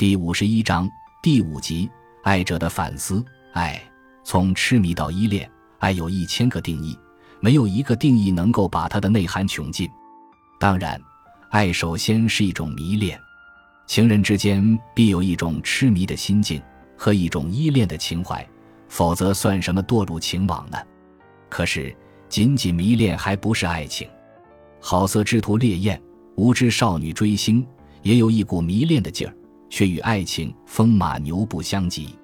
[0.00, 0.90] 第五十一章
[1.22, 1.86] 第五集：
[2.22, 3.22] 爱者的反思。
[3.52, 3.78] 爱
[4.24, 5.46] 从痴迷到依恋，
[5.78, 6.98] 爱有一千个定义，
[7.38, 9.86] 没有一个定义能够把它的内涵穷尽。
[10.58, 10.98] 当然，
[11.50, 13.20] 爱首先是一种迷恋，
[13.86, 16.62] 情人之间必有一种痴迷的心境
[16.96, 18.48] 和一种依恋的情怀，
[18.88, 20.78] 否则算什么堕入情网呢？
[21.50, 21.94] 可是，
[22.26, 24.08] 仅仅迷恋还不是爱情。
[24.80, 26.00] 好色之徒烈焰，
[26.36, 27.66] 无知少女追星，
[28.00, 29.36] 也有一股迷恋的劲儿，
[29.70, 32.14] 却与爱情风马牛不相及。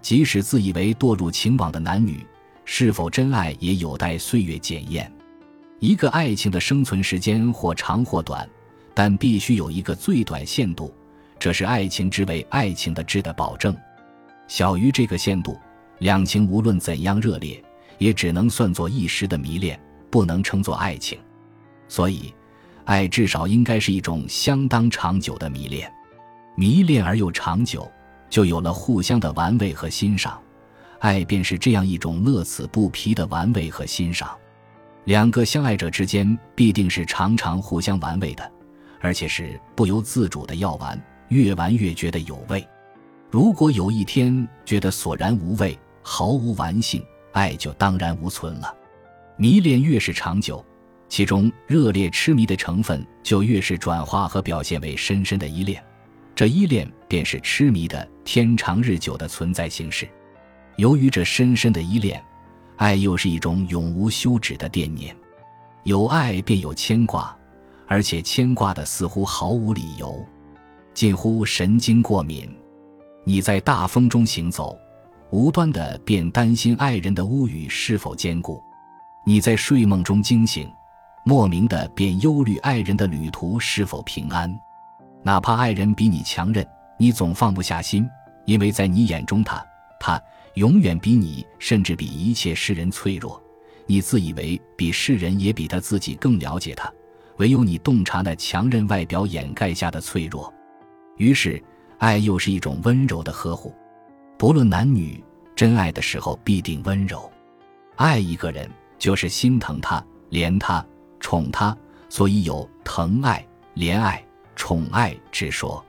[0.00, 2.24] 即使自以为堕入情网的男女，
[2.64, 5.12] 是否真爱也有待岁月检验。
[5.80, 8.48] 一个爱情的生存时间或长或短，
[8.94, 10.94] 但必须有一个最短限度，
[11.38, 13.76] 这是爱情之为爱情的质的保证。
[14.46, 15.58] 小于这个限度，
[15.98, 17.62] 两情无论怎样热烈，
[17.98, 21.18] 也只能算作一时的迷恋，不能称作爱情。
[21.88, 22.32] 所以，
[22.84, 25.92] 爱至少应该是一种相当长久的迷恋，
[26.54, 27.90] 迷恋而又长久，
[28.28, 30.40] 就有了互相的玩味和欣赏。
[30.98, 34.36] 爱便是这样一种乐此不疲的玩味和欣赏。
[35.04, 38.52] 两个相爱者之间必定是常常互相玩味的，
[39.00, 42.64] 而且是不由自主的要玩，越玩越觉得有味。
[43.30, 48.72] 如果有一天觉得索然无味，毫无玩性，爱就当然无存了。
[49.36, 50.64] 迷恋越是长久。
[51.08, 55.84] 其中热烈痴迷的成分就越是转化和表现为深深的依恋，
[56.42, 60.08] 这依恋便是痴迷的天长日久的存在形式。
[60.74, 62.20] 由于这深深的依恋，
[62.78, 65.14] 爱又是一种永无休止的惦念。
[65.84, 67.32] 有爱便有牵挂，
[67.86, 70.20] 而且牵挂的似乎毫无理由，
[70.92, 72.52] 近乎神经过敏。
[73.22, 74.76] 你在大风中行走，
[75.30, 78.60] 无端的便担心爱人的屋宇是否坚固；
[79.24, 80.68] 你在睡梦中惊醒。
[81.24, 84.52] 莫名的便忧虑爱人的旅途是否平安，
[85.22, 86.66] 哪怕爱人比你强韧，
[86.98, 88.08] 你总放不下心，
[88.44, 89.64] 因为在你眼中他，
[90.00, 90.20] 他
[90.54, 93.40] 永远比你，甚至比一切世人脆弱。
[93.86, 96.92] 你自以为比世人也比他自己更了解他，
[97.36, 100.52] 唯有你洞察那强韧外表掩盖下的脆弱。
[101.16, 101.62] 于是，
[101.98, 103.74] 爱又是一种温柔的呵护，
[104.36, 105.22] 不论男女，
[105.54, 107.30] 真爱的时候必定温柔。
[107.96, 108.68] 爱一个人，
[108.98, 110.84] 就是心疼他，怜他。
[111.20, 111.76] 宠他，
[112.08, 113.46] 所以有疼爱、
[113.76, 114.20] 怜爱、
[114.54, 115.82] 宠爱之说；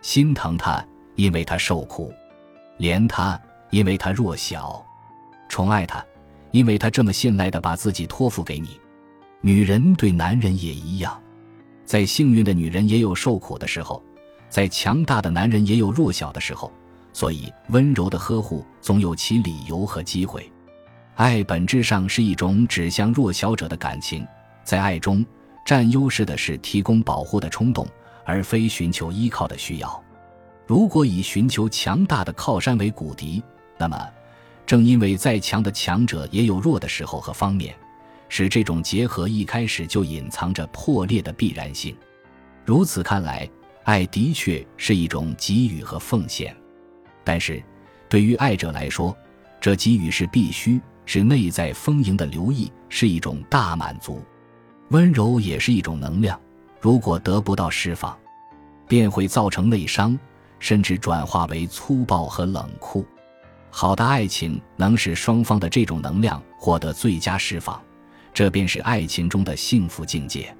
[0.00, 0.84] 心疼他，
[1.14, 2.10] 因为他受苦；
[2.78, 3.40] 怜他，
[3.70, 4.84] 因为他弱小；
[5.48, 6.04] 宠爱他，
[6.50, 8.80] 因为他这么信赖的把自己托付给你。
[9.40, 11.20] 女人对男人也一样，
[11.84, 14.02] 在幸运的女人也有受苦的时候，
[14.48, 16.72] 在强大的男人也有弱小的时候，
[17.12, 20.50] 所以温柔的呵护总有其理由和机会。
[21.16, 24.26] 爱本质上是一种指向弱小者的感情。
[24.64, 25.24] 在爱中，
[25.66, 27.84] 占优势的是提供保护的冲动，
[28.24, 30.02] 而非寻求依靠的需要。
[30.64, 33.42] 如果以寻求强大的靠山为骨笛，
[33.76, 34.08] 那么，
[34.64, 37.74] 正因为再强的强者也有弱的时候和方面，
[38.28, 41.96] 使这种结合一开始就隐藏着破裂的必然性。
[42.64, 43.48] 如此看来，
[43.82, 46.56] 爱的确是一种给予和奉献，
[47.24, 47.60] 但是，
[48.08, 49.16] 对于爱者来说，
[49.60, 54.22] 这给予是必须，是内在丰盈的留意，是一种大满足。
[54.90, 56.38] 温柔也是一种能量，
[56.80, 58.16] 如果得不到释放，
[58.86, 60.16] 便会造成内伤，
[60.60, 63.04] 甚至转化为粗暴和冷酷。
[63.68, 67.82] 好的爱情能使双方的这种能量获得最佳释放，
[68.32, 70.54] 这便是爱情中的幸福境界。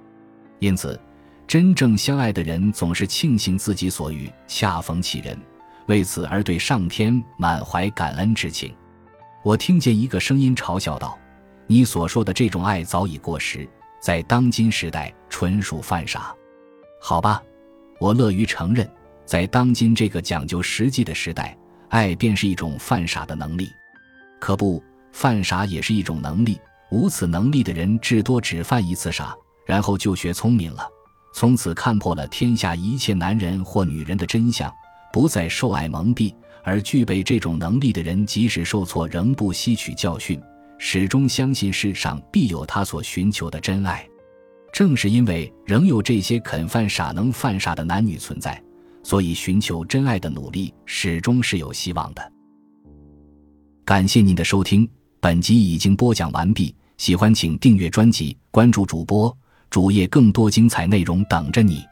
[0.58, 1.00] 因此，
[1.46, 5.38] 真正相爱的人总是庆幸自己所遇恰逢其人，
[5.86, 8.74] 为此而对上天满怀感恩之情。
[9.44, 11.16] 我听见一个声音嘲笑道
[11.68, 13.68] ：“你所说的这种爱早已过时。”
[14.06, 16.32] 在当今时代，纯属犯傻。
[17.00, 17.42] 好吧，
[17.98, 18.88] 我乐于承认，
[19.24, 21.58] 在当今这个讲究实际的时代，
[21.88, 23.68] 爱便是一种犯傻的能力。
[24.38, 24.80] 可不，
[25.10, 26.56] 犯傻也是一种能力。
[26.92, 29.34] 无此能力的人，至多只犯一次傻，
[29.66, 30.88] 然后就学聪明了，
[31.34, 34.72] 从此看破了天下一切男人或女人的真相，
[35.12, 36.32] 不再受爱蒙蔽。
[36.62, 40.40] 而具备这种能力的人，即使受挫，仍不吸取教训。
[40.78, 44.06] 始终相信世上必有他所寻求的真爱，
[44.72, 48.62] 正是因为仍有这些肯犯傻、能犯傻的男女存在，
[49.02, 52.32] 所以寻求真爱的努力始终是有希望的。
[53.84, 54.88] 感谢您的收听，
[55.20, 56.74] 本集已经播讲完毕。
[56.98, 59.36] 喜欢请订阅专辑，关注主播
[59.68, 61.84] 主页，更多精彩内容等着你。